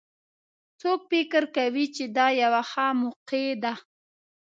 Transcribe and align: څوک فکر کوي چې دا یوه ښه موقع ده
څوک 0.79 0.99
فکر 1.11 1.43
کوي 1.55 1.85
چې 1.95 2.03
دا 2.17 2.27
یوه 2.43 2.61
ښه 2.69 2.87
موقع 3.01 3.45
ده 3.63 3.73